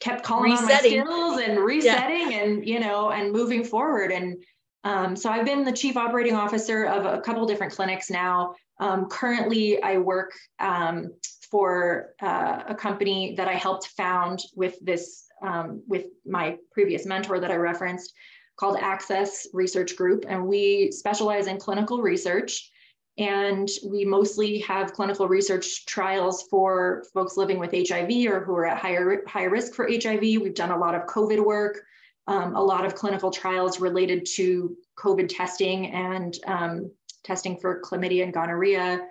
[0.00, 1.00] kept calling resetting.
[1.00, 2.38] on my skills and resetting yeah.
[2.38, 4.42] and you know and moving forward and
[4.84, 8.54] Um, so I've been the chief operating officer of a couple different clinics now.
[8.80, 11.14] Um, currently, I work um,
[11.50, 17.40] for uh, a company that I helped found with this um, with my previous mentor
[17.40, 18.12] that I referenced
[18.56, 22.70] called Access Research Group, and we specialize in clinical research.
[23.16, 28.66] And we mostly have clinical research trials for folks living with HIV or who are
[28.66, 30.20] at higher, higher risk for HIV.
[30.20, 31.80] We've done a lot of COVID work,
[32.26, 36.90] um, a lot of clinical trials related to COVID testing and um,
[37.22, 39.06] testing for chlamydia and gonorrhea.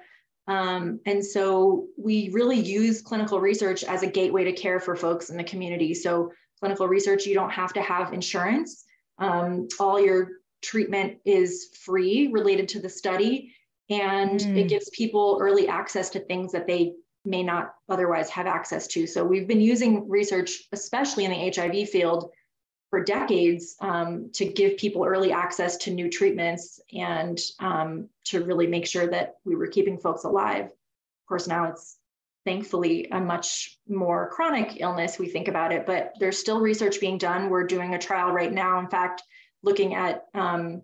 [0.48, 5.30] Um, and so we really use clinical research as a gateway to care for folks
[5.30, 5.94] in the community.
[5.94, 8.86] So clinical research, you don't have to have insurance.
[9.20, 10.30] Um, all your
[10.62, 13.54] treatment is free related to the study
[13.90, 14.58] and mm.
[14.58, 16.94] it gives people early access to things that they
[17.26, 19.08] may not otherwise have access to.
[19.08, 22.32] So we've been using research, especially in the HIV field,
[22.94, 28.68] for decades um, to give people early access to new treatments and um, to really
[28.68, 30.66] make sure that we were keeping folks alive.
[30.66, 31.98] Of course, now it's
[32.46, 37.18] thankfully a much more chronic illness we think about it but there's still research being
[37.18, 39.24] done we're doing a trial right now in fact
[39.64, 40.82] looking at um,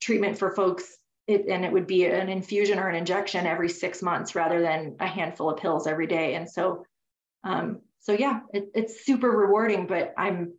[0.00, 4.00] treatment for folks it, and it would be an infusion or an injection every six
[4.00, 6.86] months rather than a handful of pills every day and so
[7.42, 10.52] um, so yeah it, it's super rewarding but i'm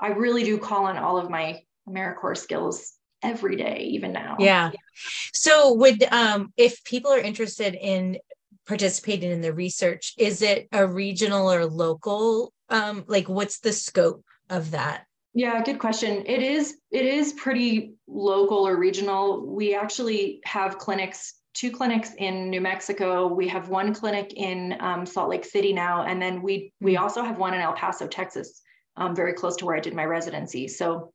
[0.00, 4.36] i really do call on all of my americorps skills every day even now.
[4.38, 4.70] Yeah.
[5.32, 8.18] So would um if people are interested in
[8.66, 14.24] participating in the research is it a regional or local um like what's the scope
[14.48, 15.04] of that?
[15.34, 16.24] Yeah good question.
[16.26, 19.46] It is it is pretty local or regional.
[19.46, 23.26] We actually have clinics two clinics in new mexico.
[23.26, 27.02] We have one clinic in um, salt lake city now and then we we hmm.
[27.02, 28.62] also have one in el paso texas
[28.96, 31.12] um, very close to where i did my residency so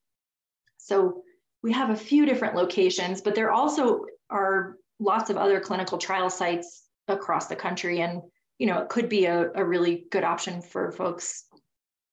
[0.77, 1.21] so
[1.63, 6.29] we have a few different locations but there also are lots of other clinical trial
[6.29, 8.01] sites across the country.
[8.01, 8.21] And,
[8.57, 11.45] you know, it could be a, a really good option for folks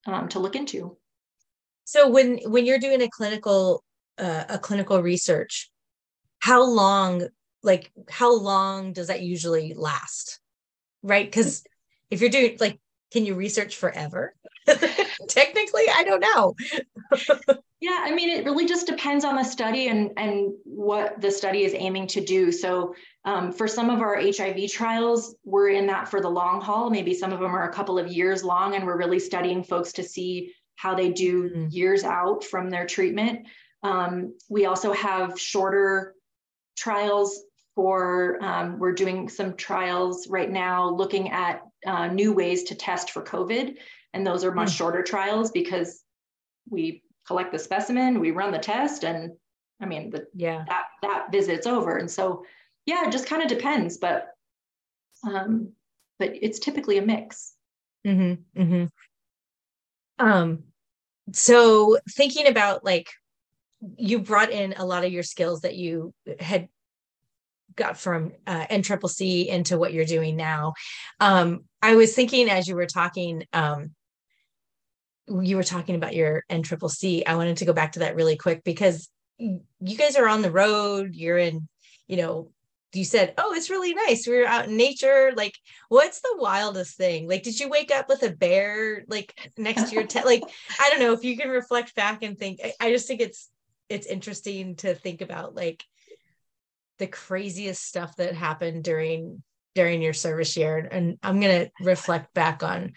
[0.06, 0.96] um, to look into.
[1.84, 3.82] So when when you're doing a clinical
[4.18, 5.70] uh, a clinical research,
[6.38, 7.28] how long
[7.62, 10.40] like how long does that usually last?
[11.02, 11.26] Right?
[11.26, 11.64] Because
[12.10, 12.78] if you're doing like,
[13.12, 14.34] can you research forever?
[15.28, 16.56] Technically, I don't know.
[17.82, 21.64] Yeah, I mean, it really just depends on the study and, and what the study
[21.64, 22.52] is aiming to do.
[22.52, 22.94] So,
[23.24, 26.90] um, for some of our HIV trials, we're in that for the long haul.
[26.90, 29.92] Maybe some of them are a couple of years long, and we're really studying folks
[29.94, 31.66] to see how they do mm-hmm.
[31.70, 33.48] years out from their treatment.
[33.82, 36.14] Um, we also have shorter
[36.76, 37.42] trials
[37.74, 43.10] for, um, we're doing some trials right now looking at uh, new ways to test
[43.10, 43.76] for COVID.
[44.14, 44.76] And those are much mm-hmm.
[44.76, 46.02] shorter trials because
[46.68, 49.32] we collect the specimen, we run the test, and
[49.80, 51.96] I mean, the, yeah, that that visit's over.
[51.96, 52.44] And so,
[52.86, 54.28] yeah, it just kind of depends, but
[55.24, 55.72] um,
[56.18, 57.54] but it's typically a mix.
[58.06, 60.24] Mm-hmm, mm-hmm.
[60.24, 60.64] Um,
[61.32, 63.08] so thinking about like
[63.96, 66.68] you brought in a lot of your skills that you had
[67.76, 70.74] got from uh, NCCC into what you're doing now.
[71.20, 73.92] Um, I was thinking as you were talking, um,
[75.28, 77.22] you were talking about your NCCC.
[77.26, 79.08] I wanted to go back to that really quick because
[79.38, 81.14] you guys are on the road.
[81.14, 81.68] You're in,
[82.06, 82.50] you know,
[82.92, 84.26] you said, "Oh, it's really nice.
[84.26, 85.54] We are out in nature." Like,
[85.88, 87.26] what's the wildest thing?
[87.28, 90.26] Like, did you wake up with a bear like next to your tent?
[90.26, 90.42] like,
[90.78, 92.60] I don't know if you can reflect back and think.
[92.62, 93.48] I, I just think it's
[93.88, 95.84] it's interesting to think about like
[97.02, 99.42] the craziest stuff that happened during
[99.74, 102.92] during your service year, and I'm gonna reflect back on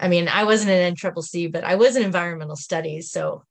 [0.00, 3.10] I mean, I wasn't in NCCC, but I was in environmental studies.
[3.10, 3.44] So,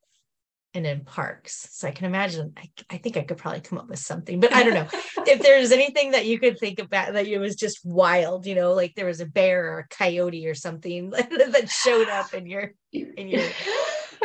[0.74, 1.70] and in parks.
[1.72, 4.54] So I can imagine, I, I think I could probably come up with something, but
[4.54, 4.88] I don't know
[5.26, 8.74] if there's anything that you could think about that it was just wild, you know,
[8.74, 12.74] like there was a bear or a coyote or something that showed up in your,
[12.92, 13.48] in your.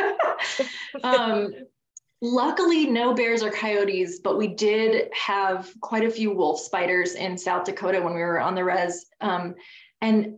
[1.03, 1.53] um,
[2.23, 7.37] luckily no bears or coyotes, but we did have quite a few wolf spiders in
[7.37, 9.07] South Dakota when we were on the res.
[9.19, 9.55] Um,
[10.01, 10.37] and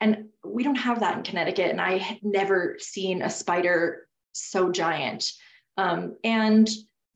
[0.00, 1.70] and we don't have that in Connecticut.
[1.70, 5.30] And I had never seen a spider so giant.
[5.76, 6.68] Um, and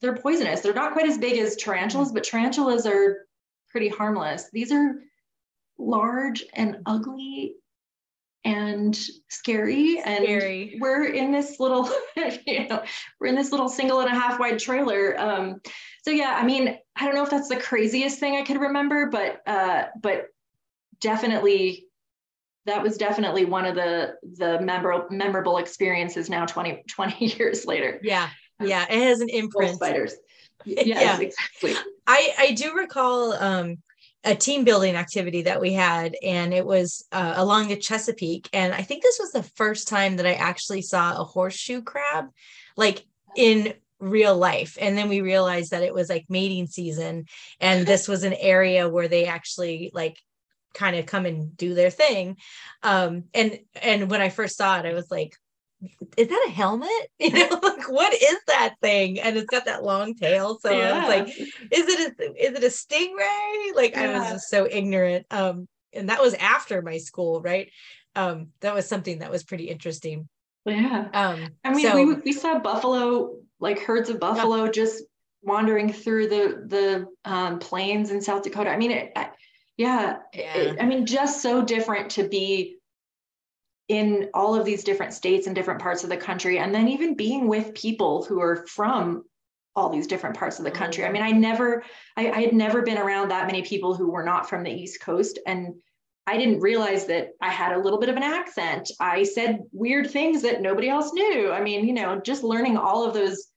[0.03, 0.61] they're poisonous.
[0.61, 3.27] They're not quite as big as tarantulas, but tarantulas are
[3.71, 4.51] pretty harmless.
[4.53, 4.97] These are
[5.79, 7.57] large and ugly
[8.45, 8.97] and
[9.29, 10.01] scary.
[10.05, 10.79] And scary.
[10.81, 11.91] we're in this little,
[12.47, 12.83] you know,
[13.21, 15.19] we're in this little single and a half wide trailer.
[15.19, 15.61] Um,
[16.03, 19.07] so yeah, I mean, I don't know if that's the craziest thing I could remember,
[19.11, 20.27] but uh, but
[21.01, 21.87] definitely
[22.67, 27.99] that was definitely one of the the memorable memorable experiences now 20 20 years later
[28.03, 28.29] yeah
[28.61, 29.77] Yeah, it has an imprint.
[29.77, 30.15] spiders.
[30.67, 31.75] Yes, yeah, exactly.
[32.07, 33.79] I I do recall um
[34.25, 38.75] a team building activity that we had and it was uh, along the chesapeake and
[38.75, 42.27] i think this was the first time that i actually saw a horseshoe crab
[42.77, 43.05] like
[43.37, 47.25] in real life and then we realized that it was like mating season
[47.61, 50.17] and this was an area where they actually like
[50.73, 52.37] kind of come and do their thing.
[52.83, 55.37] Um and and when i first saw it i was like
[56.17, 56.89] is that a helmet?
[57.19, 59.21] You know, like what is that thing?
[59.21, 60.59] And it's got that long tail.
[60.61, 60.93] So yeah.
[60.93, 63.77] I was like, is it a is it a stingray?
[63.77, 64.03] Like yeah.
[64.03, 65.27] I was just so ignorant.
[65.31, 67.71] Um, and that was after my school, right?
[68.17, 70.29] Um, that was something that was pretty interesting.
[70.65, 71.09] Yeah.
[71.13, 74.71] Um, I mean, so, we we saw buffalo, like herds of buffalo, yeah.
[74.71, 75.05] just
[75.43, 78.71] wandering through the the um, plains in South Dakota.
[78.71, 79.31] I mean, it, I,
[79.77, 80.57] yeah, yeah.
[80.57, 82.80] It, I mean, just so different to be
[83.91, 87.17] in all of these different states and different parts of the country and then even
[87.17, 89.25] being with people who are from
[89.75, 91.03] all these different parts of the country.
[91.03, 91.15] I mm-hmm.
[91.15, 91.83] mean i never
[92.17, 95.01] I, I, had never been around that many people who were not from the east
[95.01, 95.75] coast and
[96.29, 98.93] i didn't realize that i had a little bit of an accent.
[99.01, 101.51] I said weird things that nobody else knew.
[101.51, 103.49] I mean you know just learning all of those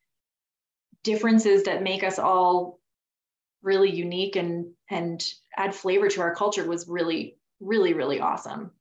[1.03, 2.79] differences that make us all
[3.61, 5.23] really unique and and
[5.55, 8.71] add flavor to our culture was really really really awesome.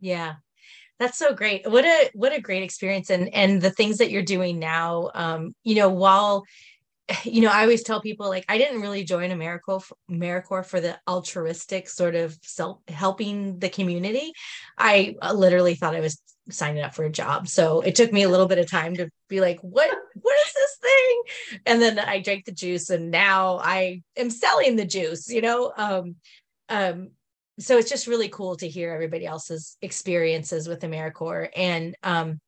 [0.00, 0.34] Yeah
[0.98, 1.68] that's so great.
[1.70, 5.54] What a what a great experience and and the things that you're doing now um
[5.62, 6.44] you know while
[7.24, 10.98] you know i always tell people like i didn't really join americorps americorps for the
[11.08, 14.32] altruistic sort of self helping the community.
[14.76, 17.46] I uh, literally thought i was signing up for a job.
[17.46, 20.52] So it took me a little bit of time to be like what what is
[20.54, 21.22] this thing?
[21.66, 25.72] And then i drank the juice and now i am selling the juice you know?
[25.76, 26.16] Um
[26.68, 27.10] um
[27.58, 31.50] so it's just really cool to hear everybody else's experiences with AmeriCorps.
[31.56, 32.40] And um,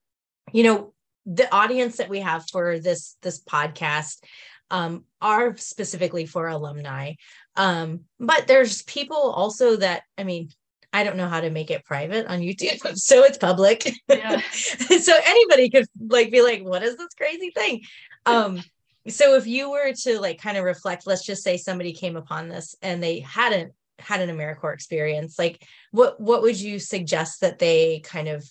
[0.52, 0.92] you know,
[1.26, 4.22] the audience that we have for this this podcast
[4.70, 7.14] um, are specifically for alumni.
[7.56, 10.50] Um, but there's people also that I mean,
[10.92, 13.92] I don't know how to make it private on YouTube, so it's public.
[14.08, 14.40] Yeah.
[14.50, 17.82] so anybody could like be like, "What is this crazy thing?"
[18.26, 18.62] Um,
[19.08, 22.48] so if you were to like kind of reflect, let's just say somebody came upon
[22.48, 27.58] this and they hadn't had an AmeriCorps experience, like what what would you suggest that
[27.58, 28.44] they kind of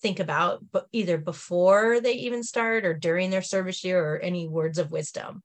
[0.00, 4.48] think about, but either before they even start or during their service year, or any
[4.48, 5.42] words of wisdom?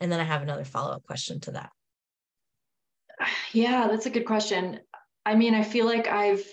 [0.00, 1.70] And then I have another follow up question to that.
[3.52, 4.80] Yeah, that's a good question.
[5.26, 6.44] I mean, I feel like I've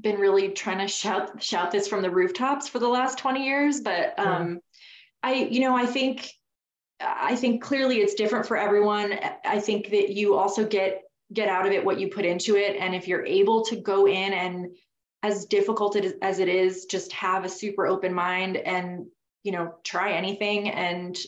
[0.00, 3.80] been really trying to shout shout this from the rooftops for the last 20 years,
[3.80, 4.60] but um,
[5.24, 5.30] yeah.
[5.30, 6.32] I, you know, I think
[7.00, 9.18] I think clearly it's different for everyone.
[9.44, 12.76] I think that you also get get out of it what you put into it
[12.76, 14.74] and if you're able to go in and
[15.22, 19.04] as difficult as it is just have a super open mind and
[19.42, 21.18] you know try anything and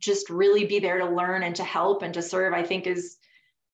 [0.00, 3.18] just really be there to learn and to help and to serve i think is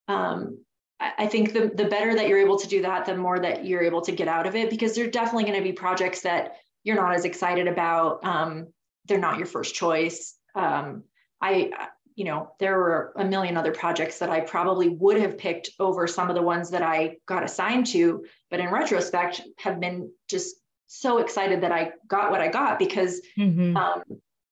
[0.07, 0.59] um,
[1.01, 3.83] I think the, the better that you're able to do that, the more that you're
[3.83, 6.97] able to get out of it, because there's definitely going to be projects that you're
[6.97, 8.25] not as excited about.
[8.25, 8.68] Um,
[9.07, 10.37] they're not your first choice.
[10.55, 11.05] Um,
[11.40, 15.70] I, you know, there were a million other projects that I probably would have picked
[15.81, 20.11] over some of the ones that I got assigned to, but in retrospect, have been
[20.29, 23.77] just so excited that I got what I got because mm-hmm.
[23.77, 24.03] um,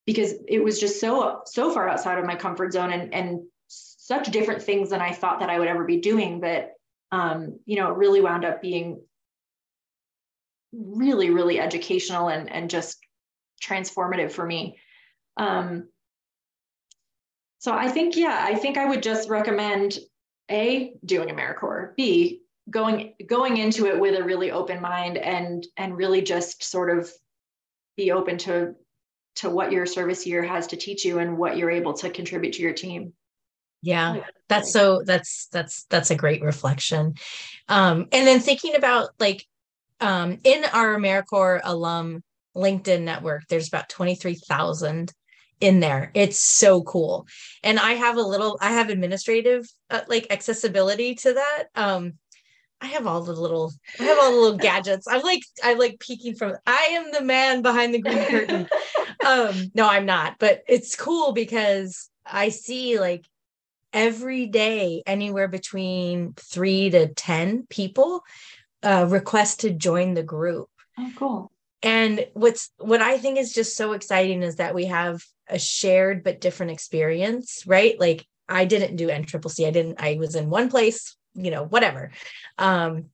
[0.07, 4.31] because it was just so so far outside of my comfort zone and and such
[4.31, 6.73] different things than I thought that I would ever be doing that
[7.13, 9.01] um, you know it really wound up being
[10.73, 12.99] really really educational and and just
[13.63, 14.79] transformative for me.
[15.37, 15.89] Um,
[17.63, 20.01] so I think, yeah, I think I would just recommend
[20.51, 25.97] A, doing AmeriCorps, B, going going into it with a really open mind and and
[25.97, 27.09] really just sort of
[27.97, 28.75] be open to
[29.37, 32.55] to what your service year has to teach you and what you're able to contribute
[32.55, 33.13] to your team.
[33.81, 37.15] Yeah that's so that's that's that's a great reflection.
[37.69, 39.47] Um and then thinking about like
[40.01, 42.25] um in our americorps alum
[42.57, 45.13] linkedin network there's about 23000
[45.63, 46.11] in there.
[46.13, 47.27] It's so cool.
[47.63, 51.65] And I have a little, I have administrative uh, like accessibility to that.
[51.77, 52.15] Um,
[52.81, 55.07] I have all the little, I have all the little gadgets.
[55.09, 58.69] I'm like, I'm like peeking from, I am the man behind the green curtain.
[59.27, 63.25] um, no, I'm not, but it's cool because I see like
[63.93, 68.25] every day anywhere between three to 10 people
[68.83, 70.69] uh, request to join the group.
[70.99, 71.53] Oh, cool
[71.83, 75.23] and what's what i think is just so exciting is that we have
[75.53, 80.35] a shared but different experience right like i didn't do NCCC i didn't i was
[80.35, 82.11] in one place you know whatever
[82.59, 83.07] um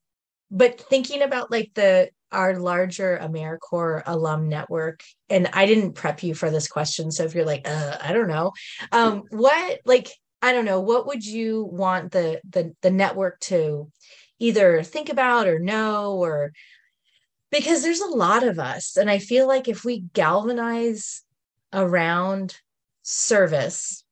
[0.50, 6.34] but thinking about like the our larger AmeriCorps alum network, and I didn't prep you
[6.34, 7.10] for this question.
[7.10, 8.52] So if you're like, uh, I don't know,
[8.92, 10.10] um, what like
[10.42, 13.90] I don't know, what would you want the the the network to
[14.38, 16.52] either think about or know or
[17.50, 21.22] because there's a lot of us and I feel like if we galvanize
[21.72, 22.56] around
[23.02, 24.04] service.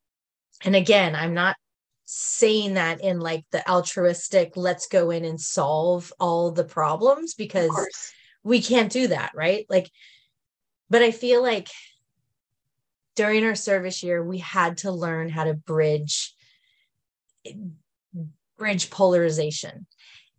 [0.64, 1.56] And again, I'm not
[2.04, 7.70] saying that in like the altruistic let's go in and solve all the problems because
[8.44, 9.66] we can't do that right?
[9.68, 9.90] Like
[10.88, 11.68] but i feel like
[13.14, 16.34] during our service year we had to learn how to bridge
[18.58, 19.86] bridge polarization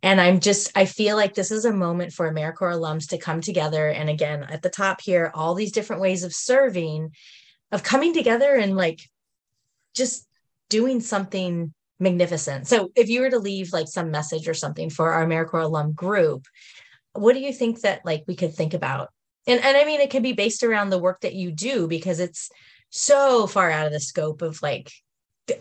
[0.03, 3.41] and i'm just i feel like this is a moment for americorps alums to come
[3.41, 7.11] together and again at the top here all these different ways of serving
[7.71, 8.99] of coming together and like
[9.95, 10.27] just
[10.69, 12.67] doing something magnificent.
[12.67, 15.93] So if you were to leave like some message or something for our AmeriCorps alum
[15.93, 16.45] group,
[17.13, 19.09] what do you think that like we could think about?
[19.47, 22.19] And and I mean it could be based around the work that you do because
[22.19, 22.49] it's
[22.89, 24.91] so far out of the scope of like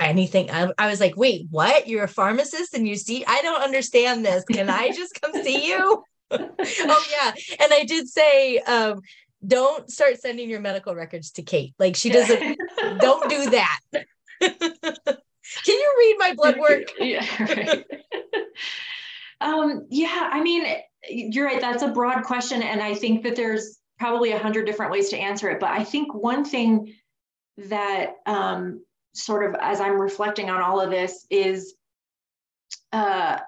[0.00, 0.50] anything.
[0.50, 1.88] I, I was like, wait, what?
[1.88, 4.44] You're a pharmacist and you see, I don't understand this.
[4.44, 6.02] Can I just come see you?
[6.30, 7.32] oh yeah.
[7.60, 9.00] And I did say, um,
[9.46, 11.74] don't start sending your medical records to Kate.
[11.78, 12.58] Like she doesn't,
[12.98, 13.78] don't do that.
[14.40, 16.84] Can you read my blood work?
[16.98, 17.24] yeah.
[17.40, 17.84] Right.
[19.40, 20.28] um, yeah.
[20.32, 20.66] I mean,
[21.08, 21.60] you're right.
[21.60, 22.62] That's a broad question.
[22.62, 25.60] And I think that there's probably a hundred different ways to answer it.
[25.60, 26.94] But I think one thing
[27.56, 28.84] that um,
[29.16, 31.74] sort of as I'm reflecting on all of this is,
[32.92, 33.38] uh,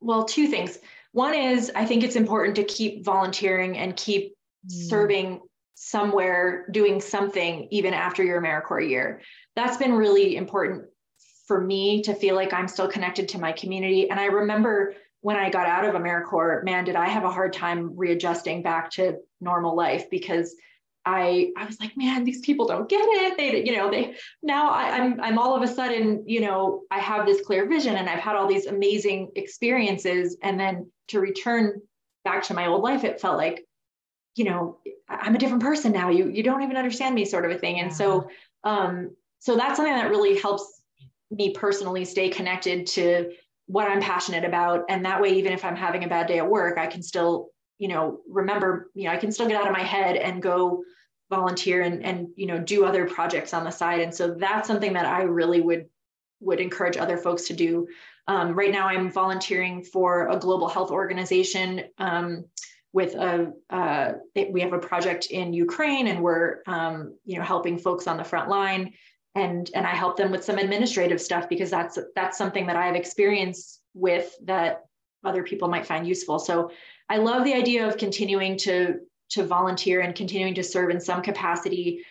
[0.00, 0.78] well, two things.
[1.12, 4.34] One is I think it's important to keep volunteering and keep
[4.66, 4.88] mm.
[4.88, 5.40] serving
[5.74, 9.20] somewhere doing something even after your AmeriCorps year.
[9.54, 10.86] That's been really important
[11.46, 14.10] for me to feel like I'm still connected to my community.
[14.10, 17.52] And I remember when I got out of AmeriCorps, man, did I have a hard
[17.52, 20.54] time readjusting back to normal life because
[21.06, 23.36] I I was like, man, these people don't get it.
[23.36, 26.98] They, you know, they now I, I'm I'm all of a sudden, you know, I
[26.98, 30.36] have this clear vision and I've had all these amazing experiences.
[30.42, 31.80] And then to return
[32.24, 33.66] back to my old life, it felt like,
[34.34, 34.78] you know,
[35.08, 36.10] I'm a different person now.
[36.10, 37.80] You you don't even understand me, sort of a thing.
[37.80, 38.28] And so
[38.64, 40.82] um, so that's something that really helps
[41.30, 43.32] me personally stay connected to
[43.66, 44.84] what I'm passionate about.
[44.88, 47.48] And that way, even if I'm having a bad day at work, I can still,
[47.78, 50.84] you know, remember, you know, I can still get out of my head and go
[51.30, 54.00] volunteer and, and, you know, do other projects on the side.
[54.00, 55.86] And so that's something that I really would,
[56.40, 57.88] would encourage other folks to do.
[58.28, 62.44] Um, right now, I'm volunteering for a global health organization um,
[62.92, 64.12] with a, uh,
[64.50, 68.24] we have a project in Ukraine and we're, um, you know, helping folks on the
[68.24, 68.92] front line
[69.34, 72.86] and and I help them with some administrative stuff because that's that's something that I
[72.86, 74.84] have experience with that
[75.24, 76.38] other people might find useful.
[76.38, 76.70] So
[77.08, 79.00] I love the idea of continuing to
[79.30, 82.04] to volunteer and continuing to serve in some capacity.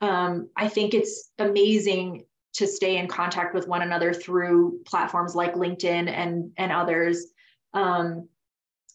[0.00, 2.24] Um, I think it's amazing
[2.54, 7.26] to stay in contact with one another through platforms like LinkedIn and and others.
[7.74, 8.28] Um,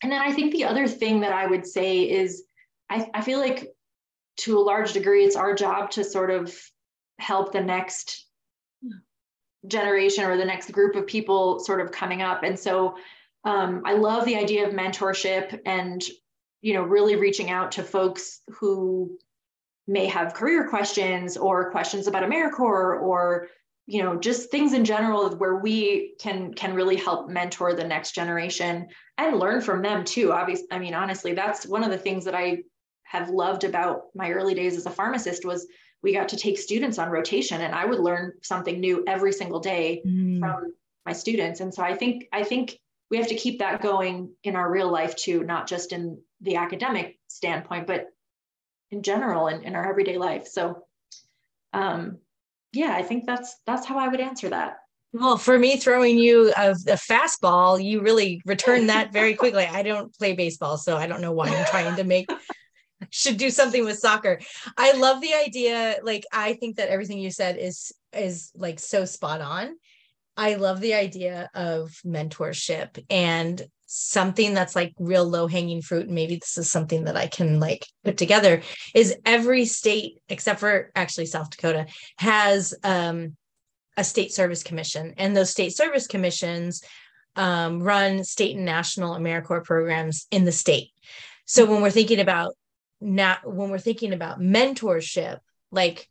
[0.04, 2.44] and then I think the other thing that I would say is
[2.90, 3.74] I, I feel like
[4.38, 6.54] to a large degree it's our job to sort of
[7.20, 8.26] help the next
[9.68, 12.44] generation or the next group of people sort of coming up.
[12.44, 12.98] And so
[13.46, 16.04] um, I love the idea of mentorship and
[16.62, 19.18] you know really reaching out to folks who
[19.88, 23.48] may have career questions or questions about AmeriCorps or
[23.86, 28.14] you know just things in general where we can can really help mentor the next
[28.14, 28.88] generation
[29.18, 32.34] and learn from them too obviously i mean honestly that's one of the things that
[32.34, 32.58] i
[33.04, 35.68] have loved about my early days as a pharmacist was
[36.02, 39.60] we got to take students on rotation and i would learn something new every single
[39.60, 40.40] day mm.
[40.40, 40.74] from
[41.06, 42.80] my students and so i think i think
[43.12, 46.56] we have to keep that going in our real life too not just in the
[46.56, 48.08] academic standpoint but
[48.92, 50.84] in general in, in our everyday life so
[51.74, 52.18] um
[52.74, 54.78] yeah i think that's that's how i would answer that
[55.18, 59.64] well, for me, throwing you a, a fastball, you really return that very quickly.
[59.64, 62.30] I don't play baseball, so I don't know why I'm trying to make
[63.12, 64.40] should do something with soccer.
[64.78, 66.00] I love the idea.
[66.04, 69.78] Like, I think that everything you said is is like so spot on.
[70.38, 76.08] I love the idea of mentorship and something that's like real low hanging fruit.
[76.08, 78.62] And maybe this is something that I can like put together
[78.94, 81.86] is every state, except for actually South Dakota,
[82.18, 83.36] has um,
[83.96, 85.14] a state service commission.
[85.18, 86.82] And those state service commissions
[87.36, 90.90] um, run state and national AmeriCorps programs in the state.
[91.46, 92.56] So when we're thinking about
[93.02, 96.08] not when we're thinking about mentorship like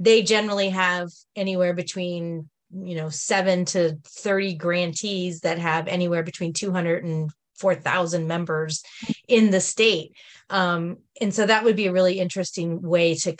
[0.00, 6.52] they generally have anywhere between you know 7 to 30 grantees that have anywhere between
[6.52, 8.82] 200 and 4,000 members
[9.28, 10.12] in the state.
[10.50, 13.36] Um, and so that would be a really interesting way to,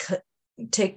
[0.71, 0.95] to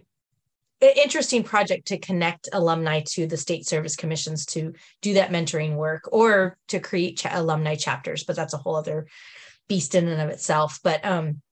[0.81, 4.73] interesting project to connect alumni to the state service commissions to
[5.03, 9.09] do that mentoring work or to create cha- alumni chapters but that's a whole other
[9.67, 11.43] beast in and of itself but um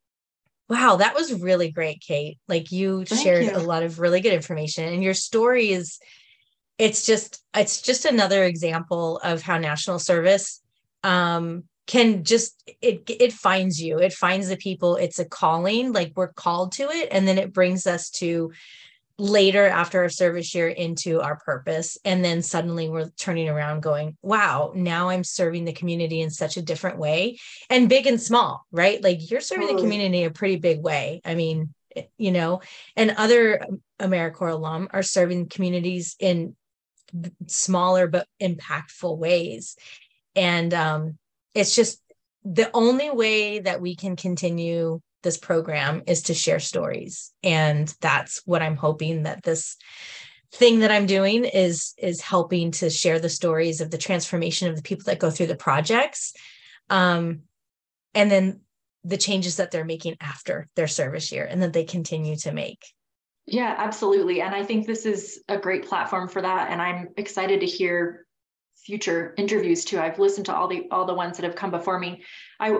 [0.68, 3.56] wow that was really great kate like you Thank shared you.
[3.56, 5.98] a lot of really good information and your story is
[6.78, 10.62] it's just it's just another example of how national service
[11.04, 13.98] um can just it it finds you.
[13.98, 14.96] It finds the people.
[14.96, 18.52] It's a calling like we're called to it and then it brings us to
[19.18, 21.96] later after our service year into our purpose.
[22.04, 26.56] And then suddenly we're turning around going wow now i'm serving the community in such
[26.56, 27.38] a different way.
[27.70, 29.02] And big and small right?
[29.02, 31.20] Like you're serving the community a pretty big way.
[31.24, 32.60] I mean eh, you know
[32.96, 33.64] and other
[34.00, 36.56] americorps alum are serving communities in
[37.46, 39.76] smaller but impactful ways.
[40.34, 41.18] And um
[41.54, 42.00] it's just
[42.44, 47.32] the only way that we can continue this program is to share stories.
[47.42, 49.76] And that's what i'm hoping that this
[50.52, 54.76] thing that i'm doing is is helping to share the stories of the transformation of
[54.76, 56.32] the people that go through the projects
[56.88, 57.42] um,
[58.14, 58.60] and then
[59.04, 62.84] the changes that they're making after their service year and that they continue to make
[63.46, 67.60] yeah absolutely and i think this is a great platform for that and i'm excited
[67.60, 68.26] to hear
[68.86, 69.98] future interviews too.
[69.98, 72.22] I've listened to all the all the ones that have come before me.
[72.60, 72.70] I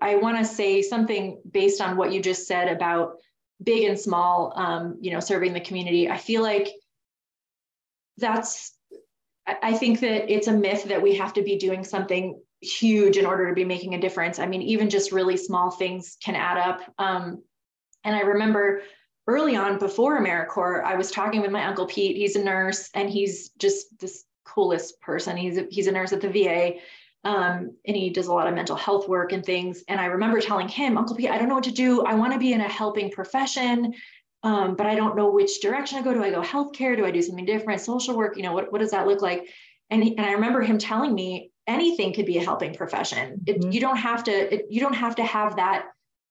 [0.00, 3.16] I, I want to say something based on what you just said about
[3.62, 6.08] big and small, um, you know, serving the community.
[6.08, 6.68] I feel like
[8.18, 8.72] that's.
[9.62, 13.26] I think that it's a myth that we have to be doing something huge in
[13.26, 14.40] order to be making a difference.
[14.40, 16.80] I mean, even just really small things can add up.
[16.98, 17.44] Um,
[18.02, 18.82] and I remember
[19.26, 22.16] early on before AmeriCorps, I was talking with my uncle Pete.
[22.16, 25.36] He's a nurse and he's just this coolest person.
[25.36, 26.74] He's a, he's a nurse at the VA.
[27.24, 29.82] Um, and he does a lot of mental health work and things.
[29.88, 32.04] And I remember telling him, Uncle Pete, I don't know what to do.
[32.04, 33.94] I want to be in a helping profession,
[34.44, 36.14] um, but I don't know which direction I go.
[36.14, 36.96] Do I go healthcare?
[36.96, 37.80] Do I do something different?
[37.80, 38.36] Social work?
[38.36, 39.48] You know, what, what does that look like?
[39.90, 43.42] And, he, and I remember him telling me anything could be a helping profession.
[43.46, 43.72] It, mm-hmm.
[43.72, 44.54] You don't have to.
[44.54, 45.86] It, you don't have to have that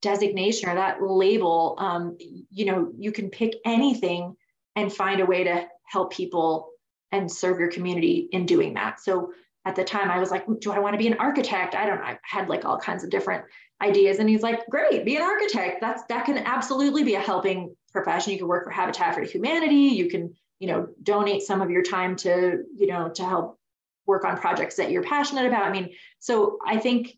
[0.05, 1.75] designation or that label.
[1.79, 4.35] Um, you know, you can pick anything
[4.75, 6.69] and find a way to help people
[7.11, 8.99] and serve your community in doing that.
[9.01, 9.33] So
[9.65, 11.73] at the time I was like, do I want to be an architect?
[11.73, 12.03] I don't know.
[12.03, 13.45] I had like all kinds of different
[13.81, 14.19] ideas.
[14.19, 15.81] And he's like, great, be an architect.
[15.81, 18.33] That's that can absolutely be a helping profession.
[18.33, 19.95] You can work for Habitat for Humanity.
[19.95, 23.59] You can, you know, donate some of your time to, you know, to help
[24.05, 25.63] work on projects that you're passionate about.
[25.63, 25.89] I mean,
[26.19, 27.17] so I think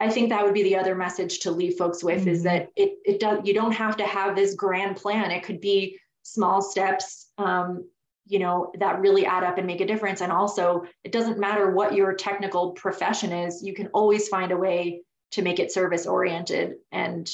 [0.00, 2.28] I think that would be the other message to leave folks with mm-hmm.
[2.28, 5.30] is that it it does you don't have to have this grand plan.
[5.30, 7.84] It could be small steps um,
[8.28, 11.70] you know that really add up and make a difference and also it doesn't matter
[11.70, 16.06] what your technical profession is you can always find a way to make it service
[16.06, 17.30] oriented and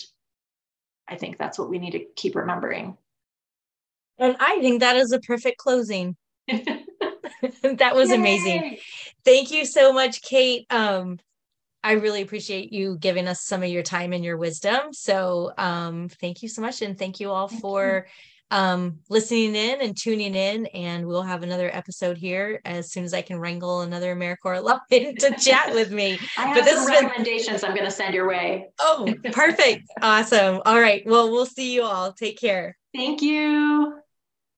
[1.08, 2.96] i think that's what we need to keep remembering
[4.18, 8.14] and i think that is a perfect closing that was Yay!
[8.14, 8.78] amazing
[9.24, 11.18] thank you so much kate um
[11.84, 14.92] I really appreciate you giving us some of your time and your wisdom.
[14.92, 16.82] So, um, thank you so much.
[16.82, 18.12] And thank you all thank for you
[18.50, 20.66] um, listening in and tuning in.
[20.66, 24.80] And we'll have another episode here as soon as I can wrangle another AmeriCorps alum
[24.90, 26.18] to chat with me.
[26.38, 27.70] I have but this some recommendations been...
[27.70, 28.68] I'm going to send your way.
[28.78, 29.84] Oh, perfect.
[30.02, 30.62] awesome.
[30.64, 31.02] All right.
[31.04, 32.12] Well, we'll see you all.
[32.12, 32.76] Take care.
[32.94, 34.00] Thank you.